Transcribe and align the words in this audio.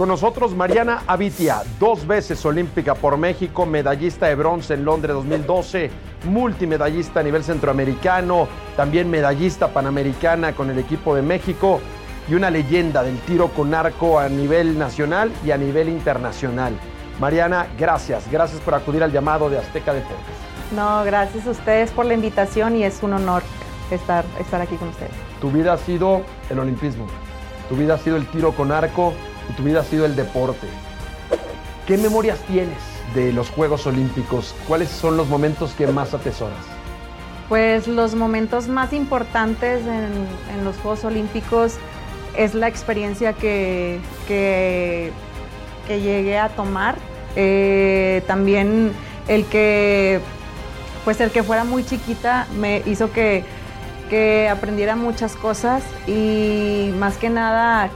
Con 0.00 0.08
nosotros 0.08 0.56
Mariana 0.56 1.02
Avitia, 1.06 1.60
dos 1.78 2.06
veces 2.06 2.42
olímpica 2.46 2.94
por 2.94 3.18
México, 3.18 3.66
medallista 3.66 4.28
de 4.28 4.34
bronce 4.34 4.72
en 4.72 4.86
Londres 4.86 5.12
2012, 5.12 5.90
multimedallista 6.24 7.20
a 7.20 7.22
nivel 7.22 7.44
centroamericano, 7.44 8.48
también 8.78 9.10
medallista 9.10 9.68
panamericana 9.68 10.54
con 10.54 10.70
el 10.70 10.78
equipo 10.78 11.14
de 11.14 11.20
México 11.20 11.82
y 12.30 12.34
una 12.34 12.48
leyenda 12.48 13.02
del 13.02 13.18
tiro 13.18 13.48
con 13.48 13.74
arco 13.74 14.18
a 14.18 14.30
nivel 14.30 14.78
nacional 14.78 15.30
y 15.44 15.50
a 15.50 15.58
nivel 15.58 15.90
internacional. 15.90 16.72
Mariana, 17.20 17.66
gracias, 17.78 18.24
gracias 18.30 18.58
por 18.62 18.74
acudir 18.74 19.02
al 19.02 19.12
llamado 19.12 19.50
de 19.50 19.58
Azteca 19.58 19.92
Deportes. 19.92 20.34
No, 20.74 21.04
gracias 21.04 21.46
a 21.46 21.50
ustedes 21.50 21.90
por 21.90 22.06
la 22.06 22.14
invitación 22.14 22.74
y 22.74 22.84
es 22.84 23.02
un 23.02 23.12
honor 23.12 23.42
estar, 23.90 24.24
estar 24.38 24.62
aquí 24.62 24.76
con 24.76 24.88
ustedes. 24.88 25.12
Tu 25.42 25.50
vida 25.50 25.74
ha 25.74 25.76
sido 25.76 26.22
el 26.48 26.58
olimpismo, 26.58 27.06
tu 27.68 27.76
vida 27.76 27.96
ha 27.96 27.98
sido 27.98 28.16
el 28.16 28.26
tiro 28.28 28.52
con 28.52 28.72
arco 28.72 29.12
y 29.50 29.56
tu 29.56 29.62
vida 29.64 29.80
ha 29.80 29.84
sido 29.84 30.06
el 30.06 30.16
deporte. 30.16 30.66
¿Qué 31.86 31.98
memorias 31.98 32.38
tienes 32.46 32.78
de 33.14 33.32
los 33.32 33.50
Juegos 33.50 33.86
Olímpicos? 33.86 34.54
¿Cuáles 34.68 34.88
son 34.88 35.16
los 35.16 35.28
momentos 35.28 35.72
que 35.72 35.86
más 35.86 36.14
atesoras? 36.14 36.58
Pues 37.48 37.88
los 37.88 38.14
momentos 38.14 38.68
más 38.68 38.92
importantes 38.92 39.82
en, 39.82 40.12
en 40.54 40.64
los 40.64 40.76
Juegos 40.76 41.04
Olímpicos 41.04 41.74
es 42.36 42.54
la 42.54 42.68
experiencia 42.68 43.32
que, 43.32 43.98
que, 44.28 45.10
que 45.88 46.00
llegué 46.00 46.38
a 46.38 46.48
tomar. 46.50 46.96
Eh, 47.34 48.22
también 48.26 48.92
el 49.26 49.44
que, 49.46 50.20
pues 51.04 51.20
el 51.20 51.30
que 51.30 51.42
fuera 51.42 51.64
muy 51.64 51.84
chiquita 51.84 52.46
me 52.56 52.82
hizo 52.86 53.10
que, 53.12 53.44
que 54.08 54.48
aprendiera 54.48 54.94
muchas 54.94 55.34
cosas 55.34 55.82
y 56.06 56.92
más 56.98 57.16
que 57.16 57.30
nada 57.30 57.90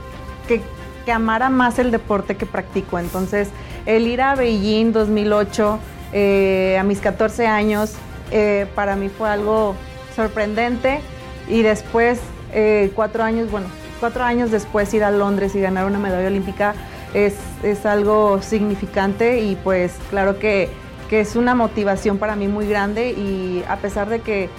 que, 0.47 0.61
que 1.05 1.11
amara 1.11 1.49
más 1.49 1.79
el 1.79 1.91
deporte 1.91 2.35
que 2.35 2.45
practico. 2.45 2.99
Entonces, 2.99 3.49
el 3.85 4.07
ir 4.07 4.21
a 4.21 4.35
Beijing 4.35 4.91
2008 4.91 5.79
eh, 6.13 6.77
a 6.79 6.83
mis 6.83 6.99
14 6.99 7.47
años, 7.47 7.93
eh, 8.31 8.67
para 8.75 8.95
mí 8.95 9.09
fue 9.09 9.29
algo 9.29 9.75
sorprendente 10.15 11.01
y 11.47 11.61
después, 11.61 12.19
eh, 12.53 12.91
cuatro 12.95 13.23
años, 13.23 13.51
bueno, 13.51 13.67
cuatro 13.99 14.23
años 14.23 14.51
después 14.51 14.93
ir 14.93 15.03
a 15.03 15.11
Londres 15.11 15.55
y 15.55 15.61
ganar 15.61 15.85
una 15.85 15.99
medalla 15.99 16.27
olímpica 16.27 16.73
es, 17.13 17.35
es 17.63 17.85
algo 17.85 18.41
significante 18.41 19.41
y 19.41 19.55
pues 19.55 19.93
claro 20.09 20.37
que, 20.39 20.69
que, 21.09 21.21
es 21.21 21.35
una 21.35 21.55
motivación 21.55 22.17
para 22.17 22.35
mí 22.35 22.47
muy 22.47 22.67
grande 22.67 23.11
y 23.11 23.63
a 23.67 23.77
pesar 23.77 24.09
de 24.09 24.19
que 24.19 24.49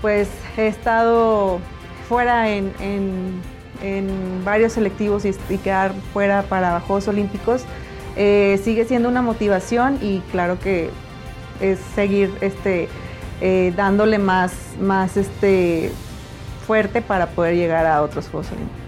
pues 0.00 0.28
he 0.56 0.66
estado 0.66 1.60
fuera 2.08 2.50
en, 2.50 2.72
en, 2.80 3.40
en 3.82 4.44
varios 4.44 4.72
selectivos 4.74 5.24
y, 5.24 5.34
y, 5.48 5.58
quedar 5.58 5.92
fuera 6.12 6.42
para 6.42 6.80
Juegos 6.80 7.08
Olímpicos, 7.08 7.64
eh, 8.16 8.60
sigue 8.62 8.84
siendo 8.84 9.08
una 9.08 9.22
motivación 9.22 9.98
y 10.02 10.20
claro 10.32 10.58
que 10.58 10.90
es 11.60 11.78
seguir 11.94 12.32
este, 12.40 12.88
eh, 13.40 13.72
dándole 13.76 14.18
más, 14.18 14.52
más 14.80 15.16
este, 15.16 15.90
fuerte 16.66 17.02
para 17.02 17.28
poder 17.28 17.54
llegar 17.54 17.86
a 17.86 18.02
otros 18.02 18.28
Juegos 18.28 18.50
Olímpicos. 18.52 18.80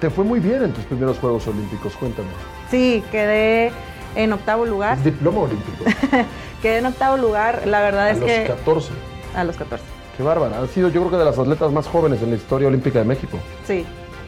Te 0.00 0.10
fue 0.10 0.24
muy 0.24 0.40
bien 0.40 0.62
en 0.62 0.72
tus 0.72 0.84
primeros 0.84 1.18
Juegos 1.18 1.46
Olímpicos, 1.48 1.94
cuéntame. 1.96 2.28
Sí, 2.70 3.02
quedé 3.10 3.72
en 4.14 4.32
octavo 4.32 4.66
lugar. 4.66 5.02
Diploma 5.02 5.40
olímpico. 5.40 5.84
quedé 6.62 6.78
en 6.78 6.86
octavo 6.86 7.16
lugar, 7.16 7.66
la 7.66 7.80
verdad 7.80 8.06
a 8.06 8.10
es 8.10 8.18
los 8.18 8.30
que... 8.30 8.44
14. 8.46 8.90
A 9.34 9.44
los 9.44 9.56
14. 9.56 9.84
Qué 10.16 10.22
bárbara. 10.22 10.60
Han 10.60 10.68
sido 10.68 10.88
yo 10.88 11.00
creo 11.00 11.10
que 11.10 11.18
de 11.18 11.24
las 11.24 11.38
atletas 11.38 11.72
más 11.72 11.86
jóvenes 11.86 12.22
en 12.22 12.30
la 12.30 12.36
historia 12.36 12.68
olímpica 12.68 13.00
de 13.00 13.04
México. 13.04 13.38
Sí, 13.66 13.84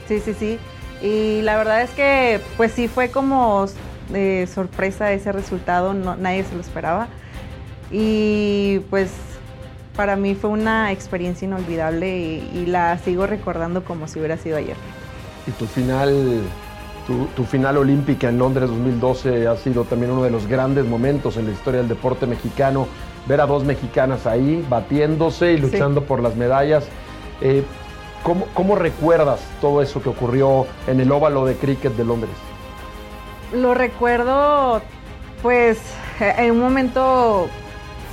sí, 0.08 0.20
sí, 0.20 0.34
sí. 0.34 0.58
Y 1.02 1.42
la 1.42 1.56
verdad 1.56 1.82
es 1.82 1.90
que 1.90 2.40
pues 2.56 2.72
sí 2.72 2.88
fue 2.88 3.10
como 3.10 3.66
eh, 4.12 4.48
sorpresa 4.52 5.12
ese 5.12 5.30
resultado, 5.32 5.94
no, 5.94 6.16
nadie 6.16 6.44
se 6.44 6.54
lo 6.54 6.60
esperaba. 6.60 7.08
Y 7.90 8.80
pues 8.90 9.10
para 9.94 10.16
mí 10.16 10.34
fue 10.34 10.50
una 10.50 10.92
experiencia 10.92 11.46
inolvidable 11.46 12.18
y, 12.18 12.50
y, 12.54 12.66
la 12.66 12.98
sigo 12.98 13.26
recordando 13.26 13.84
como 13.84 14.06
si 14.08 14.18
hubiera 14.18 14.36
sido 14.36 14.56
ayer. 14.56 14.76
Y 15.46 15.50
tu 15.52 15.66
final, 15.66 16.42
tu, 17.06 17.26
tu, 17.34 17.44
final 17.44 17.78
olímpica 17.78 18.28
en 18.28 18.38
Londres 18.38 18.68
2012 18.68 19.48
ha 19.48 19.56
sido 19.56 19.84
también 19.84 20.12
uno 20.12 20.22
de 20.22 20.30
los 20.30 20.46
grandes 20.46 20.84
momentos 20.84 21.36
en 21.36 21.46
la 21.46 21.52
historia 21.52 21.80
del 21.80 21.88
deporte 21.88 22.26
mexicano. 22.26 22.86
Ver 23.26 23.40
a 23.40 23.46
dos 23.46 23.64
mexicanas 23.64 24.26
ahí 24.26 24.64
batiéndose 24.68 25.52
y 25.52 25.58
luchando 25.58 26.00
sí. 26.00 26.06
por 26.06 26.22
las 26.22 26.36
medallas. 26.36 26.86
Eh, 27.40 27.62
¿cómo, 28.22 28.46
¿Cómo 28.54 28.76
recuerdas 28.76 29.40
todo 29.60 29.82
eso 29.82 30.02
que 30.02 30.08
ocurrió 30.08 30.66
en 30.86 31.00
el 31.00 31.10
óvalo 31.12 31.44
de 31.44 31.56
cricket 31.56 31.94
de 31.94 32.04
Londres? 32.04 32.32
Lo 33.52 33.74
recuerdo, 33.74 34.82
pues, 35.42 35.78
en 36.20 36.50
un 36.52 36.60
momento, 36.60 37.48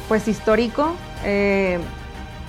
pues, 0.08 0.28
histórico, 0.28 0.94
eh, 1.24 1.80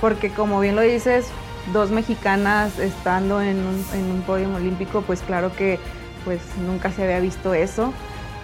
porque 0.00 0.30
como 0.30 0.60
bien 0.60 0.76
lo 0.76 0.82
dices, 0.82 1.30
dos 1.72 1.90
mexicanas 1.90 2.78
estando 2.78 3.40
en 3.40 3.58
un, 3.58 3.84
en 3.94 4.10
un 4.10 4.22
podio 4.22 4.54
olímpico, 4.54 5.02
pues 5.02 5.20
claro 5.22 5.50
que 5.56 5.78
pues 6.24 6.40
nunca 6.66 6.90
se 6.90 7.04
había 7.04 7.20
visto 7.20 7.54
eso. 7.54 7.92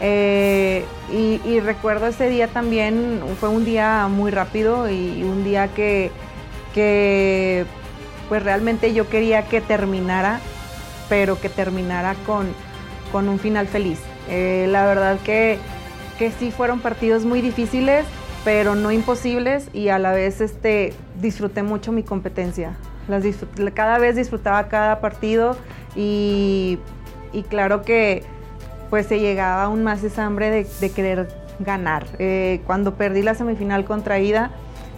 Eh, 0.00 0.84
y, 1.12 1.40
y, 1.44 1.60
recuerdo 1.60 2.06
ese 2.06 2.28
día 2.28 2.48
también, 2.48 3.20
fue 3.38 3.48
un 3.48 3.64
día 3.64 4.08
muy 4.08 4.32
rápido 4.32 4.90
y 4.90 5.22
un 5.22 5.44
día 5.44 5.68
que, 5.68 6.10
que 6.74 7.66
pues 8.28 8.43
realmente 8.43 8.94
yo 8.94 9.09
quería 9.09 9.47
que 9.49 9.60
terminara, 9.60 10.41
pero 11.09 11.41
que 11.41 11.49
terminara 11.49 12.15
con, 12.27 12.49
con 13.10 13.28
un 13.28 13.38
final 13.38 13.66
feliz. 13.66 14.00
Eh, 14.28 14.66
la 14.71 14.87
verdad 14.87 15.19
que, 15.25 15.59
que 16.19 16.31
sí 16.31 16.50
fueron 16.50 16.81
partidos 16.81 17.25
muy 17.25 17.41
difíciles, 17.41 18.05
pero 18.44 18.75
no 18.75 18.91
imposibles 18.91 19.69
y 19.72 19.88
a 19.88 19.99
la 19.99 20.12
vez 20.12 20.41
este, 20.41 20.94
disfruté 21.21 21.62
mucho 21.62 21.93
mi 21.93 22.03
competencia. 22.03 22.77
Cada 23.75 23.99
vez 23.99 24.16
disfrutaba 24.16 24.69
cada 24.69 25.00
partido 25.00 25.56
y, 25.97 26.78
y, 27.33 27.43
claro 27.43 27.83
que 27.83 28.22
pues 28.91 29.06
se 29.06 29.19
llegaba 29.19 29.65
aún 29.65 29.83
más 29.83 30.04
esa 30.04 30.25
hambre 30.25 30.50
de, 30.50 30.66
de 30.81 30.91
querer 30.91 31.28
ganar. 31.59 32.06
Eh, 32.19 32.60
cuando 32.66 32.94
perdí 32.94 33.22
la 33.22 33.34
semifinal 33.34 33.84
contra 33.84 34.19
Ida 34.21 34.50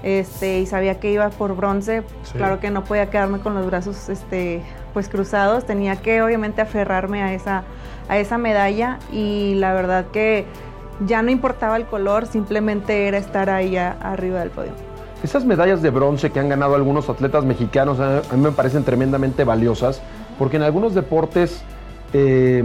este, 0.04 0.60
y 0.60 0.66
sabía 0.66 1.00
que 1.00 1.10
iba 1.10 1.30
por 1.30 1.56
bronce, 1.56 2.02
sí. 2.24 2.34
claro 2.36 2.60
que 2.60 2.70
no 2.70 2.84
podía 2.84 3.08
quedarme 3.08 3.40
con 3.40 3.54
los 3.54 3.64
brazos 3.66 4.10
este, 4.10 4.62
pues 4.92 5.08
cruzados, 5.08 5.64
tenía 5.64 5.96
que 5.96 6.22
obviamente 6.22 6.60
aferrarme 6.60 7.22
a 7.22 7.32
esa, 7.32 7.64
a 8.08 8.18
esa 8.18 8.36
medalla 8.36 8.98
y 9.10 9.54
la 9.54 9.72
verdad 9.72 10.06
que 10.12 10.44
ya 11.06 11.22
no 11.22 11.30
importaba 11.30 11.78
el 11.78 11.86
color, 11.86 12.26
simplemente 12.26 13.08
era 13.08 13.16
estar 13.16 13.48
ahí 13.48 13.78
a, 13.78 13.92
arriba 13.92 14.40
del 14.40 14.50
podio. 14.50 14.72
Esas 15.22 15.46
medallas 15.46 15.80
de 15.80 15.88
bronce 15.88 16.30
que 16.30 16.38
han 16.38 16.50
ganado 16.50 16.74
algunos 16.74 17.08
atletas 17.08 17.44
mexicanos 17.46 17.98
a 17.98 18.20
mí 18.32 18.42
me 18.42 18.52
parecen 18.52 18.84
tremendamente 18.84 19.42
valiosas 19.44 20.02
porque 20.38 20.58
en 20.58 20.64
algunos 20.64 20.94
deportes 20.94 21.62
eh, 22.12 22.62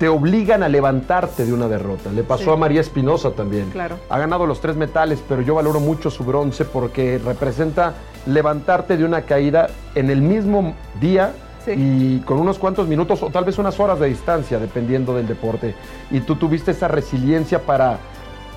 te 0.00 0.08
obligan 0.08 0.62
a 0.62 0.68
levantarte 0.70 1.44
de 1.44 1.52
una 1.52 1.68
derrota. 1.68 2.10
Le 2.10 2.22
pasó 2.22 2.44
sí. 2.44 2.50
a 2.50 2.56
María 2.56 2.80
Espinosa 2.80 3.32
también. 3.32 3.68
Claro. 3.68 3.98
Ha 4.08 4.18
ganado 4.18 4.46
los 4.46 4.58
tres 4.62 4.74
metales, 4.74 5.22
pero 5.28 5.42
yo 5.42 5.54
valoro 5.56 5.78
mucho 5.78 6.10
su 6.10 6.24
bronce 6.24 6.64
porque 6.64 7.20
representa 7.22 7.92
levantarte 8.24 8.96
de 8.96 9.04
una 9.04 9.22
caída 9.22 9.68
en 9.94 10.08
el 10.08 10.22
mismo 10.22 10.74
día 10.98 11.32
Sí. 11.66 11.72
y 11.76 12.20
con 12.20 12.38
unos 12.38 12.58
cuantos 12.58 12.88
minutos 12.88 13.22
o 13.22 13.28
tal 13.28 13.44
vez 13.44 13.58
unas 13.58 13.78
horas 13.78 14.00
de 14.00 14.06
distancia, 14.06 14.58
dependiendo 14.58 15.14
del 15.14 15.28
deporte. 15.28 15.74
Y 16.10 16.20
tú 16.20 16.36
tuviste 16.36 16.70
esa 16.70 16.88
resiliencia 16.88 17.60
para 17.60 17.98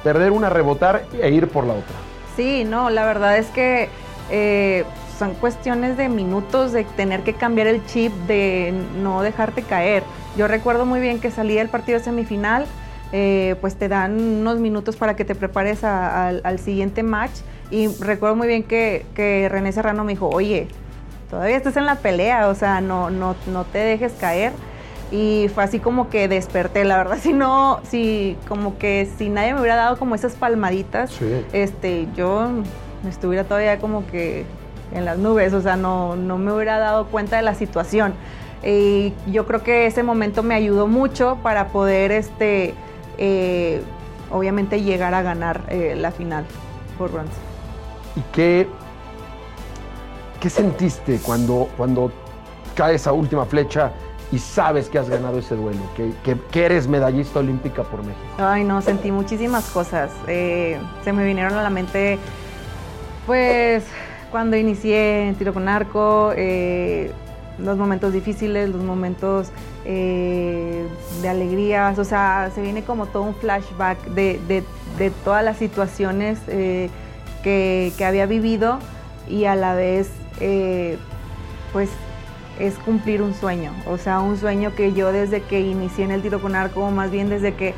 perder 0.06 0.32
una, 0.32 0.50
rebotar 0.50 1.04
e 1.20 1.30
ir 1.30 1.50
por 1.50 1.66
la 1.66 1.74
otra. 1.74 1.96
Sí, 2.38 2.64
no, 2.64 2.90
la 2.90 3.06
verdad 3.06 3.38
es 3.38 3.48
que 3.48 3.90
eh, 4.32 4.86
son 5.18 5.34
cuestiones 5.36 5.98
de 5.98 6.10
minutos, 6.10 6.72
de 6.72 6.84
tener 6.84 7.22
que 7.22 7.34
cambiar 7.34 7.68
el 7.68 7.86
chip, 7.86 8.12
de 8.28 8.74
no 9.02 9.22
dejarte 9.22 9.62
caer. 9.62 10.04
Yo 10.38 10.48
recuerdo 10.48 10.86
muy 10.86 11.00
bien 11.00 11.20
que 11.20 11.32
salí 11.32 11.56
del 11.56 11.70
partido 11.70 12.00
semifinal, 12.00 12.66
eh, 13.12 13.56
pues 13.62 13.76
te 13.76 13.88
dan 13.88 14.20
unos 14.20 14.60
minutos 14.60 14.96
para 14.96 15.16
que 15.16 15.24
te 15.24 15.36
prepares 15.36 15.84
a, 15.84 16.28
a, 16.28 16.28
al 16.30 16.60
siguiente 16.60 17.04
match. 17.04 17.34
Y 17.70 17.88
recuerdo 18.00 18.36
muy 18.36 18.48
bien 18.48 18.64
que, 18.64 19.06
que 19.16 19.50
René 19.50 19.72
Serrano 19.72 20.04
me 20.04 20.14
dijo, 20.14 20.30
oye, 20.30 20.68
todavía 21.30 21.58
estás 21.58 21.78
en 21.78 21.86
la 21.86 21.96
pelea, 21.96 22.48
o 22.48 22.56
sea, 22.56 22.82
no, 22.82 23.10
no, 23.10 23.36
no 23.48 23.66
te 23.66 23.80
dejes 23.80 24.14
caer. 24.14 24.52
Y 25.12 25.50
fue 25.54 25.64
así 25.64 25.80
como 25.80 26.10
que 26.10 26.28
desperté, 26.28 26.86
la 26.86 26.98
verdad, 26.98 27.18
si 27.22 27.34
no, 27.34 27.80
si 27.84 28.36
como 28.48 28.78
que 28.78 29.08
si 29.18 29.30
nadie 29.30 29.54
me 29.54 29.60
hubiera 29.60 29.76
dado 29.76 29.98
como 29.98 30.16
esas 30.16 30.34
palmaditas, 30.34 31.12
sí. 31.12 31.46
este, 31.54 32.08
yo 32.16 32.50
estuviera 33.08 33.44
todavía 33.44 33.78
como 33.80 34.08
que 34.08 34.46
en 34.94 35.06
las 35.06 35.18
nubes, 35.18 35.54
o 35.54 35.62
sea, 35.62 35.76
no, 35.76 36.16
no 36.16 36.38
me 36.38 36.52
hubiera 36.54 36.78
dado 36.80 37.08
cuenta 37.08 37.36
de 37.36 37.42
la 37.42 37.56
situación. 37.56 38.14
Y 38.64 39.14
yo 39.28 39.46
creo 39.46 39.62
que 39.62 39.86
ese 39.88 40.04
momento 40.04 40.42
me 40.44 40.56
ayudó 40.56 40.88
mucho 40.88 41.38
para 41.44 41.68
poder, 41.68 42.12
este, 42.12 42.74
eh, 43.18 43.82
obviamente, 44.32 44.82
llegar 44.82 45.14
a 45.14 45.22
ganar 45.22 45.62
eh, 45.70 45.96
la 45.98 46.12
final 46.12 46.46
por 46.98 47.12
bronce. 47.12 47.34
¿Y 48.16 48.22
qué 48.32 48.68
¿Qué 50.44 50.50
sentiste 50.50 51.20
cuando, 51.20 51.70
cuando 51.78 52.12
cae 52.76 52.96
esa 52.96 53.14
última 53.14 53.46
flecha 53.46 53.94
y 54.30 54.40
sabes 54.40 54.90
que 54.90 55.00
has 55.00 55.08
ganado 55.08 55.40
ese 55.40 55.56
duelo, 55.56 55.80
que, 55.96 56.12
que, 56.52 56.66
eres 56.66 56.86
medallista 56.86 57.40
olímpica 57.40 57.84
por 57.84 58.04
México? 58.04 58.26
Ay, 58.38 58.66
no, 58.66 58.82
sentí 58.82 59.10
muchísimas 59.10 59.64
cosas. 59.70 60.12
Eh, 60.28 60.78
se 61.02 61.14
me 61.14 61.24
vinieron 61.24 61.54
a 61.54 61.64
la 61.64 61.70
mente, 61.70 62.20
pues, 63.26 63.86
cuando 64.34 64.58
inicié 64.58 65.28
en 65.28 65.36
tiro 65.36 65.54
con 65.54 65.70
arco, 65.70 66.34
eh, 66.36 67.12
los 67.60 67.78
momentos 67.78 68.14
difíciles, 68.14 68.68
los 68.68 68.84
momentos 68.84 69.50
eh, 69.86 70.88
de 71.22 71.30
alegrías, 71.30 72.00
o 72.00 72.04
sea, 72.04 72.50
se 72.56 72.64
viene 72.64 72.84
como 72.84 73.06
todo 73.06 73.22
un 73.22 73.36
flashback 73.36 74.04
de, 74.08 74.40
de, 74.98 75.12
todas 75.24 75.46
las 75.46 75.58
situaciones 75.58 76.40
que, 76.48 76.90
que, 77.44 78.06
había 78.06 78.26
vivido 78.26 78.80
y 79.30 79.46
a 79.46 79.56
la 79.56 79.76
vez, 79.76 80.10
pues, 81.72 81.92
es 82.60 82.74
cumplir 82.80 83.22
un 83.22 83.36
sueño, 83.36 83.72
o 83.88 84.00
sea, 84.00 84.20
un 84.20 84.38
sueño 84.38 84.74
que 84.76 84.94
yo 84.94 85.12
desde 85.12 85.44
que 85.44 85.60
inicié 85.60 86.06
en 86.06 86.12
el 86.12 86.24
tiro 86.24 86.42
con 86.42 86.56
arco, 86.56 86.90
más 86.90 87.12
bien 87.12 87.30
desde 87.30 87.54
que 87.54 87.76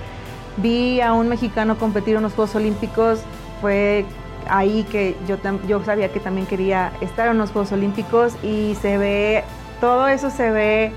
vi 0.55 1.01
a 1.01 1.11
un 1.11 1.27
mexicano 1.27 1.77
competir 1.77 2.15
en 2.15 2.23
los 2.23 2.31
Juegos 2.31 2.55
Olímpicos, 2.55 3.19
fue 3.59 4.05
ahí 4.49 4.83
que 4.91 5.15
yo, 5.27 5.37
yo 5.67 5.83
sabía 5.83 6.09
que 6.11 6.19
también 6.19 6.47
quería 6.47 6.91
estar 7.01 7.27
en 7.29 7.37
los 7.37 7.51
Juegos 7.51 7.71
Olímpicos 7.71 8.35
y 8.43 8.75
se 8.81 8.97
ve, 8.97 9.43
todo 9.81 10.07
eso 10.07 10.29
se 10.29 10.51
ve 10.51 10.91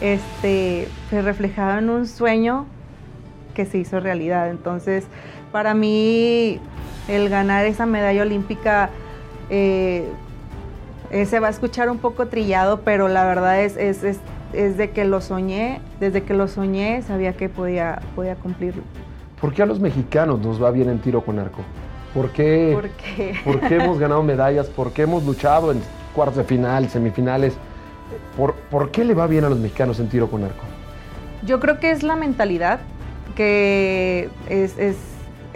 este, 0.00 0.88
reflejado 1.10 1.78
en 1.78 1.90
un 1.90 2.06
sueño 2.06 2.66
que 3.54 3.64
se 3.64 3.78
hizo 3.78 4.00
realidad. 4.00 4.50
Entonces, 4.50 5.04
para 5.52 5.74
mí, 5.74 6.58
el 7.08 7.28
ganar 7.28 7.64
esa 7.66 7.86
medalla 7.86 8.22
olímpica 8.22 8.90
eh, 9.50 10.08
eh, 11.10 11.26
se 11.26 11.38
va 11.40 11.48
a 11.48 11.50
escuchar 11.50 11.90
un 11.90 11.98
poco 11.98 12.26
trillado, 12.26 12.80
pero 12.80 13.08
la 13.08 13.24
verdad 13.24 13.62
es, 13.62 14.00
de 14.52 14.90
que 14.90 15.04
lo 15.04 15.20
soñé, 15.20 15.80
desde 16.00 16.22
que 16.22 16.34
lo 16.34 16.48
soñé 16.48 17.02
sabía 17.02 17.34
que 17.34 17.48
podía, 17.48 18.00
podía 18.14 18.36
cumplirlo. 18.36 18.82
¿Por 19.40 19.52
qué 19.52 19.62
a 19.62 19.66
los 19.66 19.80
mexicanos 19.80 20.40
nos 20.40 20.62
va 20.62 20.70
bien 20.70 20.88
en 20.88 21.00
tiro 21.00 21.22
con 21.22 21.38
arco? 21.38 21.62
¿Por 22.14 22.30
qué, 22.30 22.70
¿Por 22.72 22.88
qué? 22.90 23.34
¿Por 23.44 23.60
qué 23.60 23.76
hemos 23.76 23.98
ganado 23.98 24.22
medallas? 24.22 24.68
¿Por 24.68 24.92
qué 24.92 25.02
hemos 25.02 25.24
luchado 25.24 25.72
en 25.72 25.82
cuartos 26.14 26.36
de 26.36 26.44
final, 26.44 26.88
semifinales? 26.88 27.54
¿Por, 28.36 28.54
¿Por 28.54 28.90
qué 28.92 29.04
le 29.04 29.14
va 29.14 29.26
bien 29.26 29.44
a 29.44 29.48
los 29.48 29.58
mexicanos 29.58 29.98
en 29.98 30.08
tiro 30.08 30.30
con 30.30 30.44
arco? 30.44 30.62
Yo 31.44 31.58
creo 31.58 31.80
que 31.80 31.90
es 31.90 32.04
la 32.04 32.14
mentalidad, 32.14 32.80
que 33.34 34.30
es, 34.48 34.78
es 34.78 34.96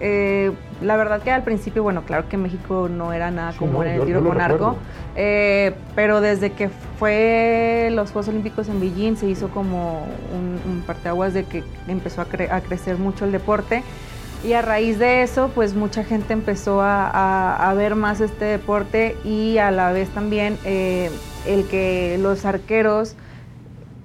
eh, 0.00 0.52
la 0.80 0.96
verdad 0.96 1.20
que 1.22 1.32
al 1.32 1.42
principio, 1.42 1.82
bueno, 1.82 2.02
claro 2.02 2.28
que 2.28 2.36
México 2.36 2.88
no 2.88 3.12
era 3.12 3.32
nada 3.32 3.52
como 3.58 3.82
en 3.82 3.90
el 3.90 4.06
tiro 4.06 4.22
con 4.22 4.40
arco, 4.40 4.76
eh, 5.16 5.74
pero 5.96 6.20
desde 6.20 6.52
que 6.52 6.68
fue 6.98 7.88
los 7.92 8.12
Juegos 8.12 8.28
Olímpicos 8.28 8.68
en 8.68 8.80
Beijing 8.80 9.16
se 9.16 9.26
hizo 9.26 9.48
como 9.48 10.06
un, 10.32 10.82
parteaguas 10.86 11.34
de 11.34 11.44
que 11.44 11.64
empezó 11.88 12.20
a, 12.20 12.26
crecer 12.26 12.96
mucho 12.96 13.24
el 13.24 13.32
deporte 13.32 13.82
y 14.44 14.52
a 14.52 14.62
raíz 14.62 14.98
de 14.98 15.22
eso, 15.22 15.50
pues 15.54 15.74
mucha 15.74 16.04
gente 16.04 16.32
empezó 16.32 16.80
a, 16.82 17.72
ver 17.76 17.94
más 17.94 18.20
este 18.20 18.44
deporte 18.44 19.16
y 19.24 19.58
a 19.58 19.70
la 19.70 19.92
vez 19.92 20.08
también 20.10 20.58
eh, 20.64 21.10
el 21.46 21.66
que 21.68 22.18
los 22.20 22.44
arqueros 22.44 23.14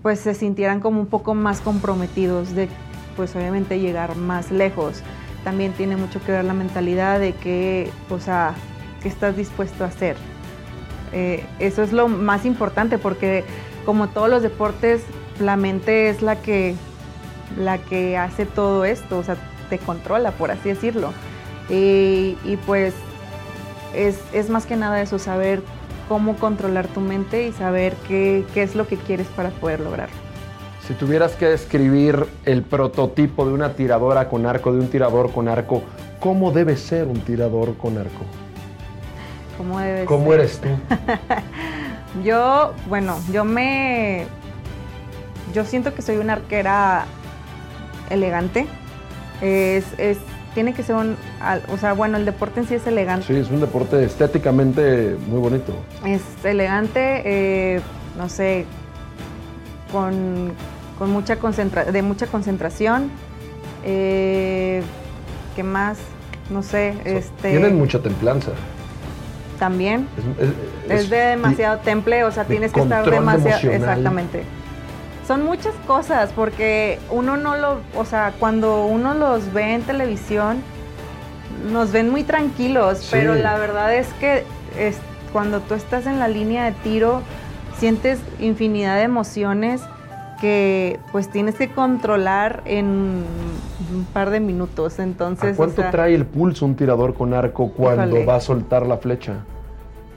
pues 0.01 0.19
se 0.19 0.33
sintieran 0.33 0.79
como 0.79 0.99
un 0.99 1.07
poco 1.07 1.33
más 1.33 1.61
comprometidos 1.61 2.53
de 2.53 2.67
pues 3.15 3.35
obviamente 3.35 3.79
llegar 3.79 4.15
más 4.15 4.51
lejos 4.51 5.01
también 5.43 5.73
tiene 5.73 5.97
mucho 5.97 6.23
que 6.23 6.31
ver 6.31 6.45
la 6.45 6.53
mentalidad 6.53 7.19
de 7.19 7.33
que, 7.33 7.91
o 8.09 8.19
sea, 8.19 8.55
qué 9.01 9.09
estás 9.09 9.35
dispuesto 9.35 9.83
a 9.83 9.87
hacer. 9.87 10.15
Eh, 11.11 11.45
eso 11.59 11.83
es 11.83 11.93
lo 11.93 12.07
más 12.07 12.45
importante 12.45 12.97
porque 12.97 13.43
como 13.85 14.09
todos 14.09 14.29
los 14.29 14.41
deportes, 14.41 15.03
la 15.39 15.57
mente 15.57 16.09
es 16.09 16.21
la 16.21 16.37
que, 16.37 16.75
la 17.57 17.77
que 17.77 18.17
hace 18.17 18.45
todo 18.45 18.85
esto, 18.85 19.19
te 19.73 19.79
controla, 19.79 20.29
por 20.31 20.51
así 20.51 20.69
decirlo. 20.69 21.11
Y, 21.67 22.35
pues 22.67 22.93
es, 23.95 24.19
es, 24.31 24.51
más 24.51 24.67
que 24.67 24.75
nada 24.75 25.01
eso, 25.01 25.17
saber 25.17 25.63
cómo 26.07 26.35
controlar 26.35 26.87
tu 26.87 26.99
mente 26.99 27.47
y 27.47 27.53
saber 27.53 27.95
qué, 28.07 28.45
qué 28.53 28.61
es 28.61 28.75
lo 28.75 28.85
que 28.85 28.97
quieres 28.97 29.25
para 29.35 29.49
poder 29.49 29.79
lograrlo. 29.79 30.15
Si 30.87 30.93
tuvieras 30.93 31.31
que 31.35 31.47
describir 31.47 32.27
el 32.45 32.61
prototipo 32.61 33.47
de 33.47 33.53
una 33.53 33.73
tiradora 33.73 34.29
con 34.29 34.45
arco, 34.45 34.71
de 34.71 34.79
un 34.79 34.89
tirador 34.89 35.31
con 35.31 35.47
arco, 35.47 35.81
¿cómo 36.19 36.51
debe 36.51 36.77
ser 36.77 37.07
un 37.07 37.21
tirador 37.21 37.75
con 37.75 37.97
arco? 37.97 38.25
¿Cómo 39.57 39.79
debe 39.79 40.05
¿Cómo 40.05 40.33
eres 40.33 40.59
tú? 40.59 40.67
yo, 42.23 42.73
bueno, 42.87 43.17
yo 43.31 43.43
me... 43.43 44.27
Yo 45.51 45.65
siento 45.65 45.95
que 45.95 46.03
soy 46.03 46.17
una 46.17 46.33
arquera 46.33 47.05
elegante. 48.11 48.67
Es, 49.43 50.17
tiene 50.53 50.73
que 50.73 50.83
ser 50.83 50.95
un... 50.95 51.15
O 51.71 51.77
sea, 51.77 51.93
bueno, 51.93 52.17
el 52.17 52.25
deporte 52.25 52.61
en 52.61 52.67
sí 52.67 52.75
es 52.75 52.87
elegante. 52.87 53.27
Sí, 53.27 53.35
es 53.35 53.49
un 53.49 53.59
deporte 53.59 54.03
estéticamente 54.03 55.17
muy 55.27 55.39
bonito. 55.39 55.73
Es 56.05 56.21
elegante, 56.43 57.21
eh, 57.25 57.81
no 58.17 58.29
sé, 58.29 58.65
con 59.91 60.53
con 60.97 61.11
mucha 61.11 61.37
concentra 61.37 61.85
de 61.85 62.01
mucha 62.01 62.27
concentración. 62.27 63.09
Eh, 63.83 64.81
¿Qué 65.55 65.63
más? 65.63 65.97
No 66.49 66.63
sé. 66.63 66.95
este, 67.05 67.51
tienen 67.51 67.77
mucha 67.77 67.99
templanza. 67.99 68.51
También. 69.59 70.07
Es, 70.89 71.09
de 71.09 71.17
demasiado 71.17 71.79
temple, 71.79 72.23
o 72.23 72.31
sea, 72.31 72.45
tienes 72.45 72.71
que 72.71 72.81
estar 72.81 73.09
demasiado. 73.09 73.71
Exactamente. 73.71 74.43
Son 75.27 75.43
muchas 75.43 75.73
cosas, 75.87 76.31
porque 76.33 76.99
uno 77.09 77.37
no 77.37 77.55
lo. 77.55 77.77
O 77.95 78.05
sea, 78.05 78.33
cuando 78.39 78.85
uno 78.85 79.13
los 79.13 79.53
ve 79.53 79.73
en 79.73 79.83
televisión, 79.83 80.61
nos 81.71 81.91
ven 81.91 82.09
muy 82.09 82.23
tranquilos, 82.23 83.07
pero 83.11 83.35
la 83.35 83.57
verdad 83.57 83.95
es 83.95 84.07
que 84.19 84.43
es, 84.77 84.97
cuando 85.31 85.61
tú 85.61 85.75
estás 85.75 86.05
en 86.07 86.19
la 86.19 86.27
línea 86.27 86.65
de 86.65 86.71
tiro, 86.83 87.21
sientes 87.77 88.19
infinidad 88.39 88.97
de 88.97 89.03
emociones 89.03 89.81
que 90.41 90.99
pues 91.13 91.29
tienes 91.29 91.55
que 91.55 91.69
controlar 91.69 92.63
en 92.65 93.23
un 93.93 94.05
par 94.11 94.29
de 94.29 94.41
minutos. 94.41 94.99
Entonces, 94.99 95.55
cuánto 95.55 95.83
trae 95.89 96.13
el 96.15 96.25
pulso 96.25 96.65
un 96.65 96.75
tirador 96.75 97.13
con 97.13 97.33
arco 97.33 97.69
cuando 97.69 98.25
va 98.25 98.35
a 98.35 98.41
soltar 98.41 98.85
la 98.85 98.97
flecha? 98.97 99.35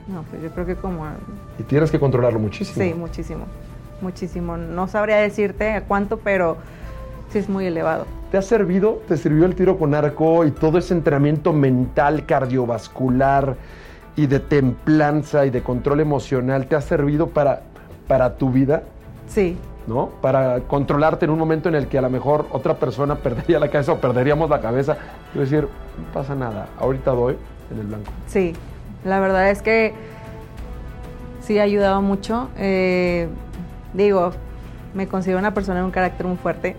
No, 0.07 0.23
pues 0.23 0.41
yo 0.41 0.49
creo 0.51 0.65
que 0.65 0.75
como... 0.75 1.05
Y 1.59 1.63
tienes 1.63 1.91
que 1.91 1.99
controlarlo 1.99 2.39
muchísimo. 2.39 2.83
Sí, 2.83 2.93
muchísimo, 2.93 3.45
muchísimo. 4.01 4.57
No 4.57 4.87
sabría 4.87 5.17
decirte 5.17 5.73
a 5.73 5.83
cuánto, 5.83 6.17
pero 6.19 6.57
sí 7.29 7.39
es 7.39 7.49
muy 7.49 7.65
elevado. 7.65 8.05
¿Te 8.31 8.37
ha 8.37 8.41
servido, 8.41 9.01
te 9.07 9.15
sirvió 9.17 9.45
el 9.45 9.55
tiro 9.55 9.77
con 9.77 9.95
arco 9.95 10.45
y 10.45 10.51
todo 10.51 10.77
ese 10.77 10.93
entrenamiento 10.93 11.53
mental, 11.53 12.25
cardiovascular 12.25 13.55
y 14.15 14.27
de 14.27 14.39
templanza 14.39 15.45
y 15.45 15.49
de 15.49 15.61
control 15.61 16.01
emocional, 16.01 16.67
te 16.67 16.75
ha 16.75 16.81
servido 16.81 17.27
para, 17.27 17.61
para 18.07 18.35
tu 18.35 18.51
vida? 18.51 18.83
Sí, 19.27 19.57
¿no? 19.87 20.09
Para 20.21 20.59
controlarte 20.61 21.25
en 21.25 21.31
un 21.31 21.39
momento 21.39 21.69
en 21.69 21.75
el 21.75 21.87
que 21.87 21.97
a 21.97 22.01
lo 22.01 22.09
mejor 22.09 22.45
otra 22.51 22.75
persona 22.75 23.15
perdería 23.23 23.59
la 23.59 23.69
cabeza 23.69 23.93
o 23.93 24.01
perderíamos 24.01 24.49
la 24.49 24.59
cabeza. 24.59 24.97
Y 25.33 25.39
decir, 25.39 25.61
no 25.61 26.13
pasa 26.13 26.35
nada, 26.35 26.67
ahorita 26.77 27.11
doy 27.11 27.37
en 27.71 27.79
el 27.79 27.87
blanco. 27.87 28.11
Sí, 28.27 28.53
la 29.05 29.19
verdad 29.19 29.49
es 29.49 29.61
que 29.61 29.93
sí 31.41 31.59
ha 31.59 31.63
ayudado 31.63 32.01
mucho. 32.01 32.49
Eh, 32.57 33.29
digo, 33.97 34.31
me 34.93 35.07
considero 35.07 35.39
una 35.39 35.53
persona 35.53 35.79
de 35.79 35.85
un 35.85 35.91
carácter 35.91 36.25
muy 36.25 36.37
fuerte, 36.37 36.75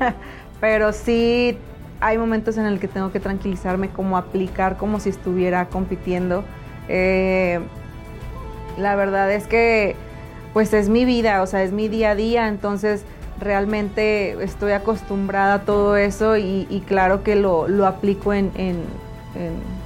pero 0.60 0.92
sí 0.92 1.58
hay 2.00 2.18
momentos 2.18 2.56
en 2.56 2.66
el 2.66 2.80
que 2.80 2.88
tengo 2.88 3.12
que 3.12 3.20
tranquilizarme, 3.20 3.88
como 3.88 4.16
aplicar 4.16 4.76
como 4.76 4.98
si 5.00 5.10
estuviera 5.10 5.66
compitiendo. 5.68 6.44
Eh, 6.88 7.60
la 8.78 8.96
verdad 8.96 9.30
es 9.30 9.46
que 9.46 9.94
pues 10.52 10.72
es 10.74 10.88
mi 10.88 11.04
vida, 11.04 11.42
o 11.42 11.46
sea, 11.46 11.62
es 11.62 11.72
mi 11.72 11.88
día 11.88 12.10
a 12.10 12.14
día, 12.14 12.48
entonces 12.48 13.04
realmente 13.40 14.42
estoy 14.42 14.72
acostumbrada 14.72 15.54
a 15.54 15.60
todo 15.60 15.96
eso 15.96 16.36
y, 16.36 16.82
claro 16.86 17.22
que 17.22 17.36
lo, 17.36 17.66
aplico 17.86 18.32
en, 18.32 18.50
pues, 18.50 18.66
en, 18.66 19.81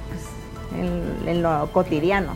en, 0.75 1.41
lo 1.41 1.69
cotidiano. 1.71 2.35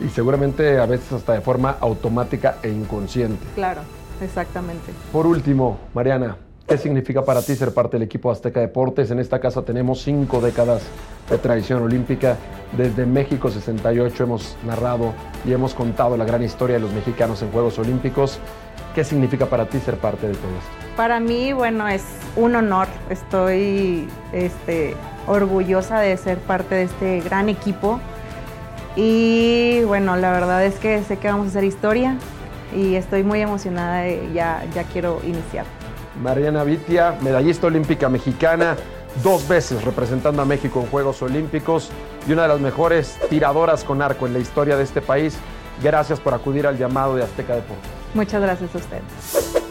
Y 0.00 0.08
seguramente 0.08 0.78
a 0.78 0.86
veces 0.86 1.12
hasta 1.12 1.32
de 1.32 1.40
forma 1.40 1.76
automática 1.80 2.56
e 2.62 2.70
inconsciente. 2.70 3.44
Claro, 3.54 3.82
exactamente. 4.20 4.92
Por 5.12 5.26
último, 5.26 5.78
Mariana, 5.94 6.36
¿Qué 6.66 6.78
significa 6.78 7.22
para 7.22 7.42
ti 7.42 7.54
ser 7.56 7.74
parte 7.74 7.98
del 7.98 8.04
equipo 8.04 8.30
Azteca 8.30 8.58
Deportes? 8.58 9.10
En 9.10 9.18
esta 9.18 9.38
casa 9.38 9.60
tenemos 9.62 10.00
cinco 10.00 10.40
décadas 10.40 10.82
de 11.28 11.36
tradición 11.36 11.82
olímpica. 11.82 12.38
Desde 12.74 13.04
México 13.04 13.50
68 13.50 14.24
hemos 14.24 14.56
narrado 14.64 15.12
y 15.44 15.52
hemos 15.52 15.74
contado 15.74 16.16
la 16.16 16.24
gran 16.24 16.42
historia 16.42 16.76
de 16.76 16.80
los 16.80 16.90
mexicanos 16.92 17.42
en 17.42 17.50
Juegos 17.50 17.78
Olímpicos. 17.78 18.38
¿Qué 18.94 19.04
significa 19.04 19.44
para 19.44 19.66
ti 19.66 19.78
ser 19.78 19.98
parte 19.98 20.26
de 20.26 20.32
todo 20.32 20.50
esto? 20.52 20.96
Para 20.96 21.20
mí, 21.20 21.52
bueno, 21.52 21.86
es 21.86 22.02
un 22.34 22.56
honor. 22.56 22.88
Estoy 23.10 24.08
este, 24.32 24.96
orgullosa 25.26 26.00
de 26.00 26.16
ser 26.16 26.38
parte 26.38 26.74
de 26.74 26.82
este 26.84 27.20
gran 27.20 27.48
equipo. 27.48 28.00
Y 28.96 29.82
bueno, 29.84 30.16
la 30.16 30.32
verdad 30.32 30.64
es 30.64 30.76
que 30.76 31.02
sé 31.02 31.18
que 31.18 31.28
vamos 31.28 31.46
a 31.46 31.50
hacer 31.50 31.64
historia 31.64 32.16
y 32.74 32.94
estoy 32.94 33.22
muy 33.22 33.40
emocionada, 33.40 34.08
y 34.08 34.32
ya, 34.32 34.64
ya 34.74 34.84
quiero 34.84 35.20
iniciar. 35.24 35.64
Mariana 36.22 36.64
Vitia, 36.64 37.16
medallista 37.20 37.66
olímpica 37.66 38.08
mexicana, 38.08 38.76
dos 39.22 39.46
veces 39.48 39.84
representando 39.84 40.42
a 40.42 40.44
México 40.44 40.80
en 40.80 40.86
Juegos 40.86 41.22
Olímpicos 41.22 41.90
y 42.28 42.32
una 42.32 42.42
de 42.42 42.48
las 42.48 42.60
mejores 42.60 43.18
tiradoras 43.28 43.84
con 43.84 44.02
arco 44.02 44.26
en 44.26 44.32
la 44.32 44.38
historia 44.38 44.76
de 44.76 44.84
este 44.84 45.00
país. 45.00 45.36
Gracias 45.82 46.20
por 46.20 46.34
acudir 46.34 46.66
al 46.66 46.78
llamado 46.78 47.16
de 47.16 47.24
Azteca 47.24 47.54
Deportes. 47.54 47.90
Muchas 48.14 48.40
gracias 48.40 48.74
a 48.74 48.78
ustedes. 48.78 49.63